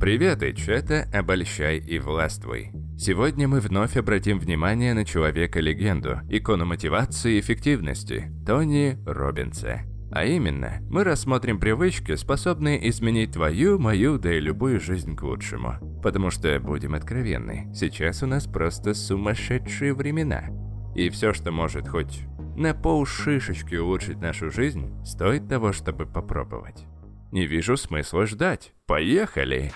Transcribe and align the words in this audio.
Привет, 0.00 0.42
это 0.42 1.06
«Обольщай 1.12 1.76
и 1.76 1.98
властвуй». 1.98 2.72
Сегодня 2.96 3.46
мы 3.46 3.60
вновь 3.60 3.98
обратим 3.98 4.38
внимание 4.38 4.94
на 4.94 5.04
человека-легенду, 5.04 6.20
икону 6.30 6.64
мотивации 6.64 7.34
и 7.34 7.40
эффективности, 7.40 8.32
Тони 8.46 8.96
Робинса. 9.04 9.82
А 10.10 10.24
именно, 10.24 10.78
мы 10.88 11.04
рассмотрим 11.04 11.60
привычки, 11.60 12.14
способные 12.14 12.88
изменить 12.88 13.32
твою, 13.32 13.78
мою, 13.78 14.16
да 14.16 14.32
и 14.32 14.40
любую 14.40 14.80
жизнь 14.80 15.14
к 15.14 15.22
лучшему. 15.22 15.74
Потому 16.02 16.30
что, 16.30 16.58
будем 16.60 16.94
откровенны, 16.94 17.70
сейчас 17.74 18.22
у 18.22 18.26
нас 18.26 18.46
просто 18.46 18.94
сумасшедшие 18.94 19.92
времена. 19.92 20.44
И 20.94 21.10
все, 21.10 21.34
что 21.34 21.52
может 21.52 21.86
хоть 21.86 22.22
на 22.56 22.72
полшишечки 22.72 23.74
улучшить 23.74 24.22
нашу 24.22 24.50
жизнь, 24.50 24.90
стоит 25.04 25.46
того, 25.46 25.74
чтобы 25.74 26.06
попробовать. 26.06 26.86
Не 27.32 27.46
вижу 27.46 27.76
смысла 27.76 28.26
ждать. 28.26 28.72
Поехали! 28.86 29.72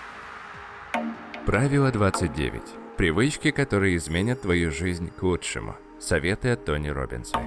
Правило 1.45 1.91
29. 1.91 2.61
Привычки, 2.97 3.51
которые 3.51 3.95
изменят 3.97 4.41
твою 4.41 4.71
жизнь 4.71 5.09
к 5.11 5.23
лучшему. 5.23 5.75
Советы 5.99 6.49
от 6.49 6.65
Тони 6.65 6.89
Робинса. 6.89 7.39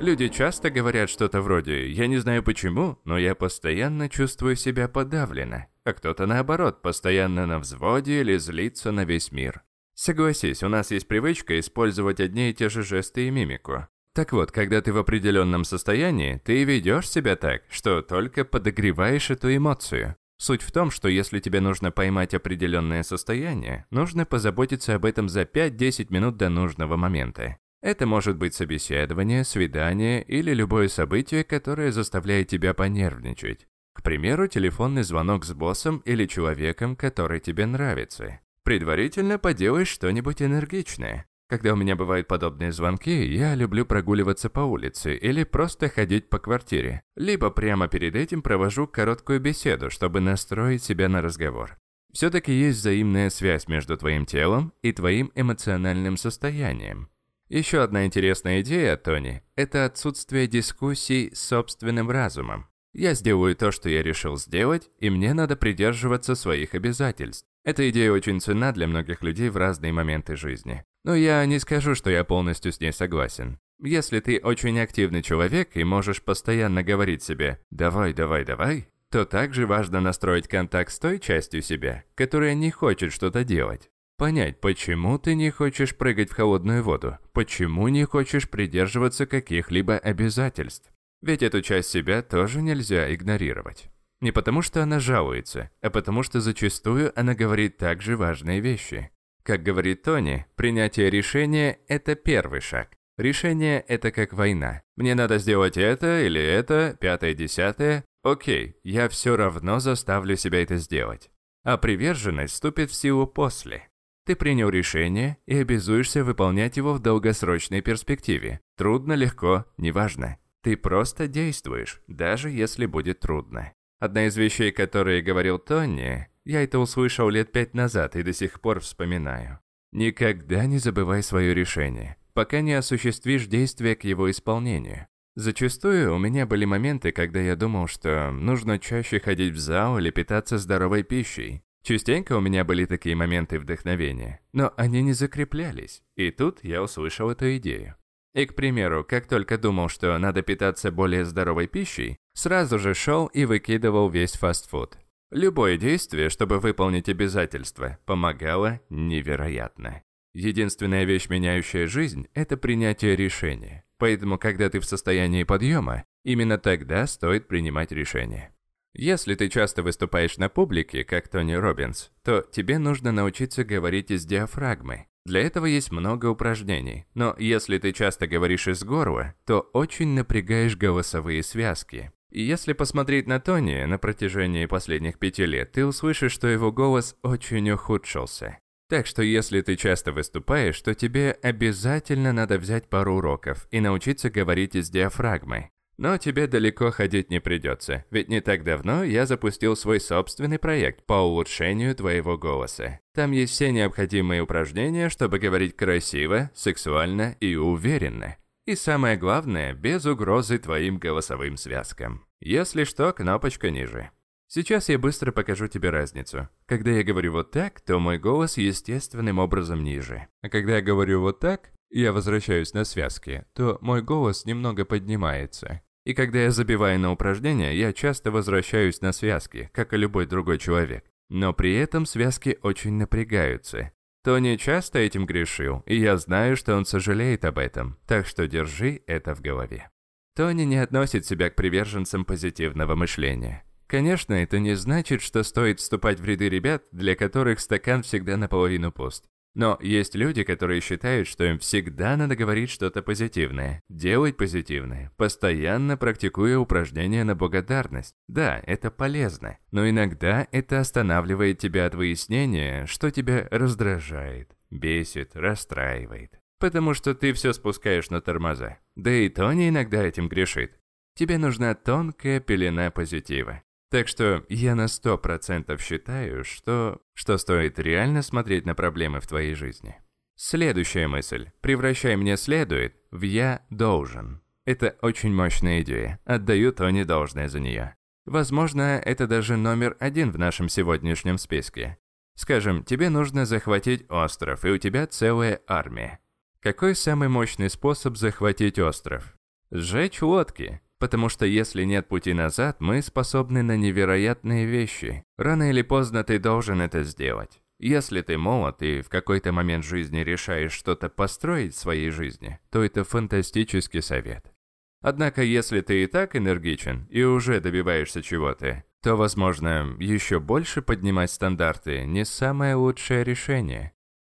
Люди 0.00 0.28
часто 0.28 0.70
говорят 0.70 1.10
что-то 1.10 1.40
вроде 1.40 1.88
«я 1.88 2.06
не 2.06 2.18
знаю 2.18 2.42
почему, 2.42 2.98
но 3.04 3.18
я 3.18 3.34
постоянно 3.34 4.08
чувствую 4.08 4.54
себя 4.54 4.86
подавленно», 4.86 5.66
а 5.84 5.92
кто-то 5.92 6.26
наоборот, 6.26 6.82
постоянно 6.82 7.46
на 7.46 7.58
взводе 7.58 8.20
или 8.20 8.36
злится 8.36 8.92
на 8.92 9.04
весь 9.04 9.32
мир. 9.32 9.62
Согласись, 9.94 10.62
у 10.62 10.68
нас 10.68 10.92
есть 10.92 11.08
привычка 11.08 11.58
использовать 11.58 12.20
одни 12.20 12.50
и 12.50 12.54
те 12.54 12.68
же 12.68 12.82
жесты 12.82 13.26
и 13.26 13.30
мимику. 13.30 13.88
Так 14.18 14.32
вот, 14.32 14.50
когда 14.50 14.80
ты 14.80 14.92
в 14.92 14.98
определенном 14.98 15.62
состоянии, 15.62 16.42
ты 16.44 16.64
ведешь 16.64 17.08
себя 17.08 17.36
так, 17.36 17.62
что 17.70 18.02
только 18.02 18.44
подогреваешь 18.44 19.30
эту 19.30 19.54
эмоцию. 19.54 20.16
Суть 20.38 20.62
в 20.62 20.72
том, 20.72 20.90
что 20.90 21.08
если 21.08 21.38
тебе 21.38 21.60
нужно 21.60 21.92
поймать 21.92 22.34
определенное 22.34 23.04
состояние, 23.04 23.86
нужно 23.92 24.26
позаботиться 24.26 24.96
об 24.96 25.04
этом 25.04 25.28
за 25.28 25.42
5-10 25.42 26.08
минут 26.10 26.36
до 26.36 26.48
нужного 26.48 26.96
момента. 26.96 27.58
Это 27.80 28.06
может 28.06 28.36
быть 28.36 28.54
собеседование, 28.54 29.44
свидание 29.44 30.24
или 30.24 30.52
любое 30.52 30.88
событие, 30.88 31.44
которое 31.44 31.92
заставляет 31.92 32.48
тебя 32.48 32.74
понервничать. 32.74 33.68
К 33.92 34.02
примеру, 34.02 34.48
телефонный 34.48 35.04
звонок 35.04 35.44
с 35.44 35.52
боссом 35.52 35.98
или 35.98 36.26
человеком, 36.26 36.96
который 36.96 37.38
тебе 37.38 37.66
нравится. 37.66 38.40
Предварительно 38.64 39.38
поделаешь 39.38 39.86
что-нибудь 39.86 40.42
энергичное. 40.42 41.27
Когда 41.48 41.72
у 41.72 41.76
меня 41.76 41.96
бывают 41.96 42.28
подобные 42.28 42.72
звонки, 42.72 43.24
я 43.24 43.54
люблю 43.54 43.86
прогуливаться 43.86 44.50
по 44.50 44.60
улице 44.60 45.16
или 45.16 45.44
просто 45.44 45.88
ходить 45.88 46.28
по 46.28 46.38
квартире. 46.38 47.00
Либо 47.16 47.48
прямо 47.50 47.88
перед 47.88 48.16
этим 48.16 48.42
провожу 48.42 48.86
короткую 48.86 49.40
беседу, 49.40 49.88
чтобы 49.88 50.20
настроить 50.20 50.82
себя 50.82 51.08
на 51.08 51.22
разговор. 51.22 51.78
Все-таки 52.12 52.52
есть 52.52 52.80
взаимная 52.80 53.30
связь 53.30 53.66
между 53.66 53.96
твоим 53.96 54.26
телом 54.26 54.74
и 54.82 54.92
твоим 54.92 55.32
эмоциональным 55.34 56.18
состоянием. 56.18 57.08
Еще 57.48 57.82
одна 57.82 58.04
интересная 58.04 58.60
идея, 58.60 58.98
Тони, 58.98 59.42
это 59.56 59.86
отсутствие 59.86 60.48
дискуссий 60.48 61.30
с 61.34 61.40
собственным 61.40 62.10
разумом. 62.10 62.66
Я 62.92 63.14
сделаю 63.14 63.56
то, 63.56 63.70
что 63.70 63.88
я 63.88 64.02
решил 64.02 64.36
сделать, 64.36 64.90
и 64.98 65.08
мне 65.08 65.32
надо 65.32 65.56
придерживаться 65.56 66.34
своих 66.34 66.74
обязательств. 66.74 67.46
Эта 67.64 67.88
идея 67.90 68.12
очень 68.12 68.40
ценна 68.40 68.72
для 68.72 68.86
многих 68.86 69.22
людей 69.22 69.48
в 69.48 69.56
разные 69.56 69.92
моменты 69.92 70.36
жизни. 70.36 70.84
Но 71.04 71.14
я 71.14 71.44
не 71.46 71.58
скажу, 71.58 71.94
что 71.94 72.10
я 72.10 72.24
полностью 72.24 72.72
с 72.72 72.80
ней 72.80 72.92
согласен. 72.92 73.58
Если 73.80 74.20
ты 74.20 74.40
очень 74.42 74.78
активный 74.80 75.22
человек 75.22 75.76
и 75.76 75.84
можешь 75.84 76.22
постоянно 76.22 76.82
говорить 76.82 77.22
себе 77.22 77.60
«давай, 77.70 78.12
давай, 78.12 78.44
давай», 78.44 78.88
то 79.10 79.24
также 79.24 79.66
важно 79.66 80.00
настроить 80.00 80.48
контакт 80.48 80.92
с 80.92 80.98
той 80.98 81.18
частью 81.18 81.62
себя, 81.62 82.04
которая 82.14 82.54
не 82.54 82.70
хочет 82.70 83.12
что-то 83.12 83.44
делать. 83.44 83.88
Понять, 84.18 84.60
почему 84.60 85.16
ты 85.18 85.36
не 85.36 85.50
хочешь 85.50 85.96
прыгать 85.96 86.30
в 86.30 86.34
холодную 86.34 86.82
воду, 86.82 87.18
почему 87.32 87.86
не 87.86 88.04
хочешь 88.04 88.50
придерживаться 88.50 89.26
каких-либо 89.26 89.96
обязательств. 89.96 90.90
Ведь 91.22 91.42
эту 91.44 91.62
часть 91.62 91.90
себя 91.90 92.22
тоже 92.22 92.60
нельзя 92.60 93.14
игнорировать. 93.14 93.88
Не 94.20 94.32
потому 94.32 94.62
что 94.62 94.82
она 94.82 94.98
жалуется, 94.98 95.70
а 95.80 95.90
потому 95.90 96.24
что 96.24 96.40
зачастую 96.40 97.12
она 97.18 97.36
говорит 97.36 97.76
также 97.76 98.16
важные 98.16 98.58
вещи. 98.58 99.12
Как 99.48 99.62
говорит 99.62 100.02
Тони, 100.02 100.44
принятие 100.56 101.08
решения– 101.08 101.78
это 101.88 102.14
первый 102.16 102.60
шаг. 102.60 102.90
Решение– 103.16 103.80
это 103.88 104.10
как 104.10 104.34
война. 104.34 104.82
Мне 104.94 105.14
надо 105.14 105.38
сделать 105.38 105.78
это 105.78 106.20
или 106.20 106.38
это, 106.38 106.98
пятое-десятое. 107.00 108.04
Окей, 108.22 108.76
я 108.82 109.08
все 109.08 109.38
равно 109.38 109.80
заставлю 109.80 110.36
себя 110.36 110.62
это 110.62 110.76
сделать. 110.76 111.30
А 111.64 111.78
приверженность 111.78 112.52
вступит 112.52 112.90
в 112.90 112.94
силу 112.94 113.26
после. 113.26 113.88
Ты 114.26 114.36
принял 114.36 114.68
решение 114.68 115.38
и 115.46 115.56
обязуешься 115.56 116.24
выполнять 116.24 116.76
его 116.76 116.92
в 116.92 117.00
долгосрочной 117.00 117.80
перспективе. 117.80 118.60
Трудно, 118.76 119.14
легко, 119.14 119.64
неважно. 119.78 120.36
Ты 120.62 120.76
просто 120.76 121.26
действуешь, 121.26 122.02
даже 122.06 122.50
если 122.50 122.84
будет 122.84 123.20
трудно. 123.20 123.72
Одна 123.98 124.26
из 124.26 124.36
вещей, 124.36 124.72
которые 124.72 125.22
говорил 125.22 125.58
Тони, 125.58 126.28
я 126.48 126.64
это 126.64 126.78
услышал 126.78 127.28
лет 127.28 127.52
пять 127.52 127.74
назад 127.74 128.16
и 128.16 128.22
до 128.22 128.32
сих 128.32 128.60
пор 128.60 128.80
вспоминаю. 128.80 129.60
Никогда 129.92 130.64
не 130.64 130.78
забывай 130.78 131.22
свое 131.22 131.54
решение, 131.54 132.16
пока 132.32 132.62
не 132.62 132.72
осуществишь 132.72 133.46
действия 133.46 133.94
к 133.94 134.04
его 134.04 134.30
исполнению. 134.30 135.06
Зачастую 135.36 136.14
у 136.14 136.18
меня 136.18 136.46
были 136.46 136.64
моменты, 136.64 137.12
когда 137.12 137.38
я 137.38 137.54
думал, 137.54 137.86
что 137.86 138.30
нужно 138.30 138.78
чаще 138.78 139.20
ходить 139.20 139.52
в 139.52 139.58
зал 139.58 139.98
или 139.98 140.10
питаться 140.10 140.56
здоровой 140.56 141.02
пищей. 141.02 141.62
Частенько 141.84 142.36
у 142.36 142.40
меня 142.40 142.64
были 142.64 142.86
такие 142.86 143.14
моменты 143.14 143.58
вдохновения, 143.58 144.40
но 144.52 144.72
они 144.76 145.02
не 145.02 145.12
закреплялись, 145.12 146.02
и 146.16 146.30
тут 146.30 146.64
я 146.64 146.82
услышал 146.82 147.30
эту 147.30 147.56
идею. 147.58 147.94
И, 148.34 148.46
к 148.46 148.54
примеру, 148.54 149.04
как 149.04 149.26
только 149.26 149.58
думал, 149.58 149.88
что 149.88 150.16
надо 150.18 150.42
питаться 150.42 150.90
более 150.90 151.24
здоровой 151.24 151.66
пищей, 151.66 152.16
сразу 152.32 152.78
же 152.78 152.94
шел 152.94 153.26
и 153.26 153.44
выкидывал 153.44 154.08
весь 154.08 154.32
фастфуд. 154.32 154.98
Любое 155.30 155.76
действие, 155.76 156.30
чтобы 156.30 156.58
выполнить 156.58 157.08
обязательства, 157.08 157.98
помогало 158.06 158.80
невероятно. 158.88 160.02
Единственная 160.32 161.04
вещь, 161.04 161.28
меняющая 161.28 161.86
жизнь, 161.86 162.28
это 162.32 162.56
принятие 162.56 163.14
решения. 163.14 163.84
Поэтому, 163.98 164.38
когда 164.38 164.70
ты 164.70 164.80
в 164.80 164.86
состоянии 164.86 165.42
подъема, 165.42 166.04
именно 166.24 166.56
тогда 166.56 167.06
стоит 167.06 167.46
принимать 167.46 167.92
решение. 167.92 168.54
Если 168.94 169.34
ты 169.34 169.48
часто 169.48 169.82
выступаешь 169.82 170.38
на 170.38 170.48
публике, 170.48 171.04
как 171.04 171.28
Тони 171.28 171.52
Робинс, 171.52 172.10
то 172.24 172.40
тебе 172.40 172.78
нужно 172.78 173.12
научиться 173.12 173.64
говорить 173.64 174.10
из 174.10 174.24
диафрагмы. 174.24 175.08
Для 175.26 175.40
этого 175.40 175.66
есть 175.66 175.92
много 175.92 176.26
упражнений, 176.26 177.04
но 177.14 177.36
если 177.38 177.76
ты 177.76 177.92
часто 177.92 178.26
говоришь 178.26 178.66
из 178.66 178.82
горла, 178.82 179.34
то 179.44 179.60
очень 179.74 180.14
напрягаешь 180.14 180.76
голосовые 180.76 181.42
связки. 181.42 182.12
Если 182.30 182.74
посмотреть 182.74 183.26
на 183.26 183.40
Тони 183.40 183.84
на 183.84 183.98
протяжении 183.98 184.66
последних 184.66 185.18
пяти 185.18 185.46
лет, 185.46 185.72
ты 185.72 185.86
услышишь, 185.86 186.32
что 186.32 186.46
его 186.46 186.70
голос 186.70 187.16
очень 187.22 187.70
ухудшился. 187.70 188.58
Так 188.88 189.06
что 189.06 189.22
если 189.22 189.60
ты 189.60 189.76
часто 189.76 190.12
выступаешь, 190.12 190.80
то 190.80 190.94
тебе 190.94 191.38
обязательно 191.42 192.32
надо 192.32 192.58
взять 192.58 192.88
пару 192.88 193.16
уроков 193.16 193.66
и 193.70 193.80
научиться 193.80 194.30
говорить 194.30 194.74
из 194.74 194.88
диафрагмы. 194.90 195.70
Но 195.98 196.16
тебе 196.16 196.46
далеко 196.46 196.92
ходить 196.92 197.28
не 197.28 197.40
придется, 197.40 198.04
ведь 198.10 198.28
не 198.28 198.40
так 198.40 198.62
давно 198.62 199.02
я 199.02 199.26
запустил 199.26 199.74
свой 199.74 199.98
собственный 199.98 200.58
проект 200.58 201.04
по 201.04 201.14
улучшению 201.14 201.94
твоего 201.96 202.38
голоса. 202.38 203.00
Там 203.14 203.32
есть 203.32 203.52
все 203.52 203.72
необходимые 203.72 204.42
упражнения, 204.42 205.08
чтобы 205.08 205.40
говорить 205.40 205.76
красиво, 205.76 206.50
сексуально 206.54 207.36
и 207.40 207.56
уверенно. 207.56 208.36
И 208.68 208.74
самое 208.74 209.16
главное, 209.16 209.72
без 209.72 210.04
угрозы 210.04 210.58
твоим 210.58 210.98
голосовым 210.98 211.56
связкам. 211.56 212.26
Если 212.38 212.84
что, 212.84 213.14
кнопочка 213.14 213.70
ниже. 213.70 214.10
Сейчас 214.46 214.90
я 214.90 214.98
быстро 214.98 215.32
покажу 215.32 215.68
тебе 215.68 215.88
разницу. 215.88 216.50
Когда 216.66 216.90
я 216.90 217.02
говорю 217.02 217.32
вот 217.32 217.50
так, 217.50 217.80
то 217.80 217.98
мой 217.98 218.18
голос 218.18 218.58
естественным 218.58 219.38
образом 219.38 219.82
ниже. 219.82 220.26
А 220.42 220.50
когда 220.50 220.76
я 220.76 220.82
говорю 220.82 221.22
вот 221.22 221.40
так, 221.40 221.70
я 221.88 222.12
возвращаюсь 222.12 222.74
на 222.74 222.84
связки, 222.84 223.46
то 223.54 223.78
мой 223.80 224.02
голос 224.02 224.44
немного 224.44 224.84
поднимается. 224.84 225.80
И 226.04 226.12
когда 226.12 226.40
я 226.40 226.50
забиваю 226.50 227.00
на 227.00 227.10
упражнения, 227.10 227.74
я 227.74 227.94
часто 227.94 228.30
возвращаюсь 228.30 229.00
на 229.00 229.12
связки, 229.12 229.70
как 229.72 229.94
и 229.94 229.96
любой 229.96 230.26
другой 230.26 230.58
человек. 230.58 231.06
Но 231.30 231.54
при 231.54 231.74
этом 231.74 232.04
связки 232.04 232.58
очень 232.62 232.92
напрягаются. 232.92 233.92
Тони 234.24 234.56
часто 234.56 234.98
этим 234.98 235.26
грешил, 235.26 235.82
и 235.86 235.96
я 235.96 236.16
знаю, 236.16 236.56
что 236.56 236.76
он 236.76 236.84
сожалеет 236.84 237.44
об 237.44 237.58
этом, 237.58 237.98
так 238.06 238.26
что 238.26 238.48
держи 238.48 239.02
это 239.06 239.34
в 239.34 239.40
голове. 239.40 239.90
Тони 240.34 240.62
не 240.62 240.76
относит 240.76 241.24
себя 241.24 241.50
к 241.50 241.56
приверженцам 241.56 242.24
позитивного 242.24 242.94
мышления. 242.94 243.64
Конечно, 243.86 244.34
это 244.34 244.58
не 244.58 244.74
значит, 244.74 245.22
что 245.22 245.42
стоит 245.42 245.80
вступать 245.80 246.20
в 246.20 246.24
ряды 246.24 246.48
ребят, 246.48 246.84
для 246.92 247.16
которых 247.16 247.58
стакан 247.58 248.02
всегда 248.02 248.36
наполовину 248.36 248.92
пуст. 248.92 249.24
Но 249.54 249.78
есть 249.80 250.14
люди, 250.14 250.44
которые 250.44 250.80
считают, 250.80 251.26
что 251.26 251.44
им 251.44 251.58
всегда 251.58 252.16
надо 252.16 252.36
говорить 252.36 252.70
что-то 252.70 253.02
позитивное, 253.02 253.82
делать 253.88 254.36
позитивное, 254.36 255.10
постоянно 255.16 255.96
практикуя 255.96 256.58
упражнения 256.58 257.24
на 257.24 257.34
благодарность. 257.34 258.14
Да, 258.28 258.62
это 258.66 258.90
полезно, 258.90 259.58
но 259.72 259.88
иногда 259.88 260.46
это 260.52 260.80
останавливает 260.80 261.58
тебя 261.58 261.86
от 261.86 261.94
выяснения, 261.94 262.86
что 262.86 263.10
тебя 263.10 263.48
раздражает, 263.50 264.56
бесит, 264.70 265.34
расстраивает. 265.34 266.38
Потому 266.58 266.94
что 266.94 267.14
ты 267.14 267.32
все 267.32 267.52
спускаешь 267.52 268.10
на 268.10 268.20
тормоза. 268.20 268.78
Да 268.96 269.10
и 269.12 269.28
Тони 269.28 269.68
иногда 269.68 270.02
этим 270.02 270.28
грешит. 270.28 270.78
Тебе 271.14 271.38
нужна 271.38 271.74
тонкая 271.74 272.40
пелена 272.40 272.90
позитива. 272.90 273.62
Так 273.90 274.06
что 274.08 274.44
я 274.48 274.74
на 274.74 274.86
сто 274.86 275.16
процентов 275.16 275.80
считаю, 275.80 276.44
что, 276.44 277.00
что 277.14 277.38
стоит 277.38 277.78
реально 277.78 278.22
смотреть 278.22 278.66
на 278.66 278.74
проблемы 278.74 279.20
в 279.20 279.26
твоей 279.26 279.54
жизни. 279.54 279.96
Следующая 280.36 281.08
мысль. 281.08 281.50
Превращай 281.60 282.16
«мне 282.16 282.36
следует» 282.36 282.96
в 283.10 283.22
«я 283.22 283.66
должен». 283.70 284.42
Это 284.66 284.96
очень 285.00 285.32
мощная 285.32 285.80
идея. 285.80 286.20
Отдаю 286.26 286.72
Тони 286.72 287.02
должное 287.04 287.48
за 287.48 287.58
нее. 287.58 287.96
Возможно, 288.26 289.00
это 289.02 289.26
даже 289.26 289.56
номер 289.56 289.96
один 289.98 290.30
в 290.30 290.38
нашем 290.38 290.68
сегодняшнем 290.68 291.38
списке. 291.38 291.96
Скажем, 292.34 292.84
тебе 292.84 293.08
нужно 293.08 293.46
захватить 293.46 294.04
остров, 294.10 294.66
и 294.66 294.68
у 294.68 294.76
тебя 294.76 295.06
целая 295.06 295.62
армия. 295.66 296.20
Какой 296.60 296.94
самый 296.94 297.28
мощный 297.28 297.70
способ 297.70 298.16
захватить 298.16 298.78
остров? 298.78 299.34
Сжечь 299.70 300.20
лодки. 300.20 300.82
Потому 300.98 301.28
что 301.28 301.46
если 301.46 301.84
нет 301.84 302.08
пути 302.08 302.32
назад, 302.32 302.80
мы 302.80 303.02
способны 303.02 303.62
на 303.62 303.76
невероятные 303.76 304.66
вещи. 304.66 305.24
Рано 305.36 305.70
или 305.70 305.82
поздно 305.82 306.24
ты 306.24 306.38
должен 306.38 306.80
это 306.80 307.04
сделать. 307.04 307.60
Если 307.78 308.22
ты 308.22 308.36
молод 308.36 308.82
и 308.82 309.02
в 309.02 309.08
какой-то 309.08 309.52
момент 309.52 309.84
жизни 309.84 310.18
решаешь 310.18 310.72
что-то 310.72 311.08
построить 311.08 311.74
в 311.74 311.78
своей 311.78 312.10
жизни, 312.10 312.58
то 312.70 312.82
это 312.82 313.04
фантастический 313.04 314.02
совет. 314.02 314.52
Однако, 315.00 315.42
если 315.42 315.80
ты 315.80 316.02
и 316.02 316.06
так 316.08 316.34
энергичен 316.34 317.06
и 317.08 317.22
уже 317.22 317.60
добиваешься 317.60 318.20
чего-то, 318.20 318.82
то, 319.00 319.14
возможно, 319.14 319.96
еще 320.00 320.40
больше 320.40 320.82
поднимать 320.82 321.30
стандарты 321.30 322.04
не 322.04 322.24
самое 322.24 322.74
лучшее 322.74 323.22
решение. 323.22 323.92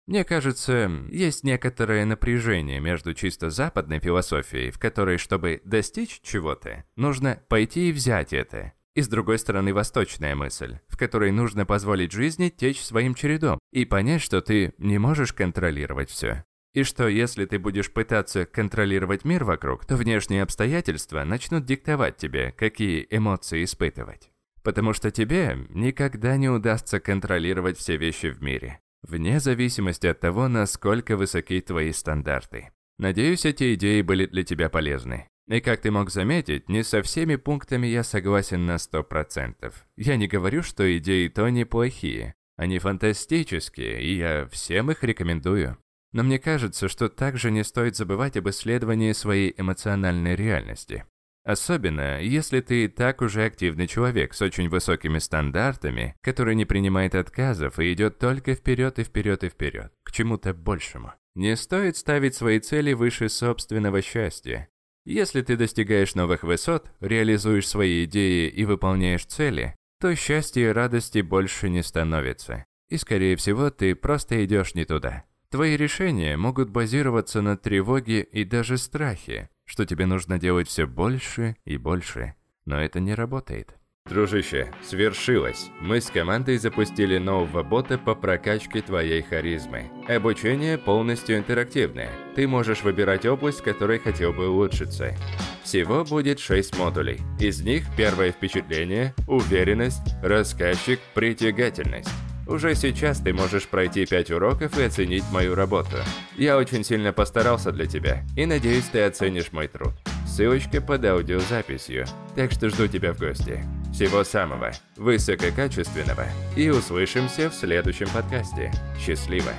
Мне 0.06 0.24
кажется, 0.24 0.90
есть 1.10 1.44
некоторое 1.44 2.04
напряжение 2.04 2.80
между 2.80 3.14
чисто 3.14 3.50
западной 3.50 4.00
философией, 4.00 4.70
в 4.70 4.78
которой, 4.78 5.16
чтобы 5.16 5.60
достичь 5.64 6.20
чего-то, 6.22 6.84
нужно 6.96 7.40
пойти 7.48 7.88
и 7.88 7.92
взять 7.92 8.32
это, 8.32 8.72
и 8.94 9.02
с 9.02 9.08
другой 9.08 9.38
стороны 9.38 9.72
восточная 9.72 10.34
мысль, 10.34 10.80
в 10.88 10.96
которой 10.96 11.30
нужно 11.30 11.64
позволить 11.64 12.10
жизни 12.10 12.48
течь 12.48 12.82
своим 12.82 13.14
чередом 13.14 13.60
и 13.70 13.84
понять, 13.84 14.22
что 14.22 14.40
ты 14.40 14.74
не 14.78 14.98
можешь 14.98 15.32
контролировать 15.32 16.10
все. 16.10 16.44
И 16.74 16.82
что 16.82 17.06
если 17.06 17.44
ты 17.44 17.58
будешь 17.58 17.92
пытаться 17.92 18.44
контролировать 18.44 19.24
мир 19.24 19.44
вокруг, 19.44 19.86
то 19.86 19.94
внешние 19.96 20.42
обстоятельства 20.42 21.22
начнут 21.22 21.64
диктовать 21.64 22.16
тебе, 22.16 22.52
какие 22.52 23.06
эмоции 23.10 23.62
испытывать. 23.62 24.30
Потому 24.64 24.94
что 24.94 25.10
тебе 25.10 25.58
никогда 25.68 26.36
не 26.36 26.48
удастся 26.48 26.98
контролировать 26.98 27.78
все 27.78 27.96
вещи 27.96 28.30
в 28.30 28.42
мире 28.42 28.80
вне 29.02 29.40
зависимости 29.40 30.06
от 30.06 30.20
того, 30.20 30.48
насколько 30.48 31.16
высоки 31.16 31.60
твои 31.60 31.92
стандарты. 31.92 32.70
Надеюсь, 32.98 33.44
эти 33.44 33.74
идеи 33.74 34.02
были 34.02 34.26
для 34.26 34.44
тебя 34.44 34.68
полезны. 34.68 35.28
И 35.48 35.60
как 35.60 35.80
ты 35.80 35.90
мог 35.90 36.10
заметить, 36.10 36.68
не 36.68 36.84
со 36.84 37.02
всеми 37.02 37.36
пунктами 37.36 37.86
я 37.86 38.04
согласен 38.04 38.64
на 38.64 38.76
100%. 38.76 39.72
Я 39.96 40.16
не 40.16 40.28
говорю, 40.28 40.62
что 40.62 40.96
идеи 40.98 41.28
то 41.28 41.48
неплохие. 41.48 42.34
Они 42.56 42.78
фантастические, 42.78 44.02
и 44.02 44.14
я 44.16 44.46
всем 44.46 44.90
их 44.90 45.02
рекомендую. 45.02 45.78
Но 46.12 46.22
мне 46.22 46.38
кажется, 46.38 46.88
что 46.88 47.08
также 47.08 47.50
не 47.50 47.64
стоит 47.64 47.96
забывать 47.96 48.36
об 48.36 48.48
исследовании 48.48 49.12
своей 49.12 49.54
эмоциональной 49.56 50.36
реальности. 50.36 51.04
Особенно, 51.44 52.20
если 52.20 52.60
ты 52.60 52.84
и 52.84 52.88
так 52.88 53.20
уже 53.20 53.44
активный 53.44 53.88
человек 53.88 54.32
с 54.32 54.42
очень 54.42 54.68
высокими 54.68 55.18
стандартами, 55.18 56.14
который 56.20 56.54
не 56.54 56.64
принимает 56.64 57.16
отказов 57.16 57.80
и 57.80 57.92
идет 57.92 58.18
только 58.18 58.54
вперед 58.54 58.98
и 59.00 59.04
вперед 59.04 59.42
и 59.42 59.48
вперед, 59.48 59.92
к 60.04 60.12
чему-то 60.12 60.54
большему. 60.54 61.12
Не 61.34 61.56
стоит 61.56 61.96
ставить 61.96 62.36
свои 62.36 62.60
цели 62.60 62.92
выше 62.92 63.28
собственного 63.28 64.02
счастья. 64.02 64.68
Если 65.04 65.42
ты 65.42 65.56
достигаешь 65.56 66.14
новых 66.14 66.44
высот, 66.44 66.92
реализуешь 67.00 67.66
свои 67.66 68.04
идеи 68.04 68.48
и 68.48 68.64
выполняешь 68.64 69.24
цели, 69.24 69.74
то 70.00 70.14
счастья 70.14 70.68
и 70.68 70.72
радости 70.72 71.22
больше 71.22 71.68
не 71.70 71.82
становится. 71.82 72.64
И 72.88 72.98
скорее 72.98 73.34
всего 73.34 73.70
ты 73.70 73.96
просто 73.96 74.44
идешь 74.44 74.74
не 74.74 74.84
туда. 74.84 75.24
Твои 75.50 75.76
решения 75.76 76.36
могут 76.36 76.70
базироваться 76.70 77.42
на 77.42 77.56
тревоге 77.56 78.22
и 78.22 78.44
даже 78.44 78.78
страхе, 78.78 79.50
что 79.72 79.86
тебе 79.86 80.04
нужно 80.04 80.38
делать 80.38 80.68
все 80.68 80.86
больше 80.86 81.56
и 81.64 81.78
больше. 81.78 82.34
Но 82.66 82.78
это 82.78 83.00
не 83.00 83.14
работает. 83.14 83.74
Дружище, 84.04 84.70
свершилось. 84.82 85.70
Мы 85.80 86.02
с 86.02 86.10
командой 86.10 86.58
запустили 86.58 87.16
нового 87.16 87.62
бота 87.62 87.96
по 87.96 88.14
прокачке 88.14 88.82
твоей 88.82 89.22
харизмы. 89.22 89.90
Обучение 90.08 90.76
полностью 90.76 91.38
интерактивное. 91.38 92.10
Ты 92.34 92.46
можешь 92.46 92.82
выбирать 92.82 93.24
область, 93.24 93.62
которой 93.62 93.98
хотел 93.98 94.34
бы 94.34 94.50
улучшиться. 94.50 95.16
Всего 95.64 96.04
будет 96.04 96.38
6 96.38 96.76
модулей. 96.76 97.20
Из 97.40 97.62
них 97.62 97.84
первое 97.96 98.32
впечатление, 98.32 99.14
уверенность, 99.26 100.14
рассказчик, 100.22 101.00
притягательность. 101.14 102.10
Уже 102.46 102.74
сейчас 102.74 103.20
ты 103.20 103.32
можешь 103.32 103.66
пройти 103.66 104.04
5 104.04 104.30
уроков 104.32 104.78
и 104.78 104.82
оценить 104.82 105.24
мою 105.30 105.54
работу. 105.54 105.96
Я 106.36 106.56
очень 106.56 106.84
сильно 106.84 107.12
постарался 107.12 107.72
для 107.72 107.86
тебя, 107.86 108.24
и 108.36 108.46
надеюсь, 108.46 108.86
ты 108.86 109.02
оценишь 109.02 109.52
мой 109.52 109.68
труд. 109.68 109.92
Ссылочка 110.26 110.80
под 110.80 111.04
аудиозаписью, 111.04 112.06
так 112.34 112.52
что 112.52 112.68
жду 112.68 112.88
тебя 112.88 113.12
в 113.12 113.18
гости. 113.18 113.62
Всего 113.92 114.24
самого 114.24 114.72
высококачественного, 114.96 116.26
и 116.56 116.70
услышимся 116.70 117.50
в 117.50 117.54
следующем 117.54 118.08
подкасте. 118.08 118.72
Счастливо! 118.98 119.52